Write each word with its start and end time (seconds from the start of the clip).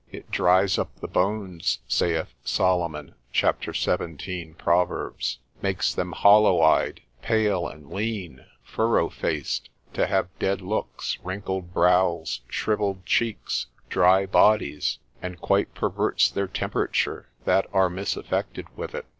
It 0.11 0.31
dries 0.31 0.79
up 0.79 0.95
the 0.95 1.07
bones, 1.07 1.77
saith 1.87 2.33
Solomon, 2.43 3.13
cap. 3.33 3.59
17. 3.63 4.55
Prov., 4.55 5.13
makes 5.61 5.93
them 5.93 6.13
hollow 6.13 6.59
eyed, 6.59 7.01
pale, 7.21 7.67
and 7.67 7.87
lean, 7.91 8.43
furrow 8.63 9.09
faced, 9.11 9.69
to 9.93 10.07
have 10.07 10.29
dead 10.39 10.59
looks, 10.59 11.19
wrinkled 11.23 11.71
brows, 11.71 12.41
shrivelled 12.47 13.05
cheeks, 13.05 13.67
dry 13.89 14.25
bodies, 14.25 14.97
and 15.21 15.39
quite 15.39 15.71
perverts 15.75 16.31
their 16.31 16.47
temperature 16.47 17.29
that 17.45 17.67
are 17.71 17.87
misaffected 17.87 18.65
with 18.75 18.95
it. 18.95 19.05